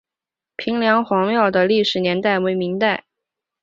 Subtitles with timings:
[0.55, 3.05] 平凉隍庙的历史年代为明代。